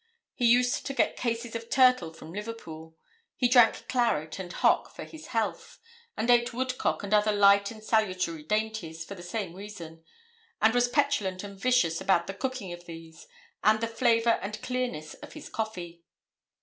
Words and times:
He 0.33 0.47
used 0.47 0.83
to 0.87 0.95
get 0.95 1.15
cases 1.15 1.55
of 1.55 1.69
turtle 1.69 2.11
from 2.11 2.33
Liverpool. 2.33 2.97
He 3.37 3.47
drank 3.47 3.87
claret 3.87 4.39
and 4.39 4.51
hock 4.51 4.95
for 4.95 5.03
his 5.03 5.27
health, 5.27 5.77
and 6.17 6.27
ate 6.31 6.55
woodcock 6.55 7.03
and 7.03 7.13
other 7.13 7.31
light 7.31 7.69
and 7.69 7.83
salutary 7.83 8.41
dainties 8.41 9.05
for 9.05 9.13
the 9.13 9.21
same 9.21 9.53
reason; 9.53 10.03
and 10.59 10.73
was 10.73 10.87
petulant 10.87 11.43
and 11.43 11.55
vicious 11.59 12.01
about 12.01 12.25
the 12.25 12.33
cooking 12.33 12.73
of 12.73 12.87
these, 12.87 13.27
and 13.63 13.79
the 13.79 13.85
flavour 13.87 14.39
and 14.41 14.59
clearness 14.63 15.13
of 15.13 15.33
his 15.33 15.49
coffee. 15.49 16.01